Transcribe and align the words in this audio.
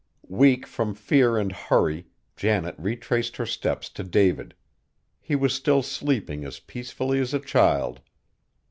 Weak 0.33 0.65
from 0.65 0.95
fear 0.95 1.37
and 1.37 1.51
hurry, 1.51 2.07
Janet 2.35 2.73
retraced 2.79 3.37
her 3.37 3.45
steps 3.45 3.87
to 3.89 4.03
David. 4.03 4.55
He 5.19 5.35
was 5.35 5.53
still 5.53 5.83
sleeping 5.83 6.43
as 6.43 6.59
peacefully 6.59 7.19
as 7.19 7.35
a 7.35 7.39
child. 7.39 8.01